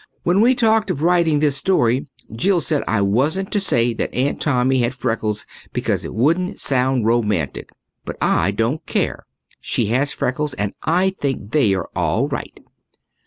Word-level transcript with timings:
When 0.23 0.41
we 0.41 0.55
talked 0.55 0.89
of 0.89 1.03
writing 1.03 1.37
this 1.41 1.55
story 1.57 2.07
Jill 2.35 2.59
said 2.59 2.81
I 2.87 3.01
wasn't 3.01 3.51
to 3.51 3.59
say 3.59 3.93
that 3.93 4.11
Aunt 4.15 4.41
Tommy 4.41 4.79
had 4.79 4.95
freckles 4.95 5.45
because 5.73 6.03
it 6.03 6.15
wouldn't 6.15 6.59
sound 6.59 7.05
romantic. 7.05 7.69
But 8.03 8.17
I 8.19 8.49
don't 8.49 8.83
care. 8.87 9.27
She 9.59 9.85
has 9.93 10.11
freckles 10.11 10.55
and 10.55 10.73
I 10.81 11.11
think 11.11 11.51
they 11.51 11.75
are 11.75 11.87
all 11.95 12.27
right. 12.29 12.61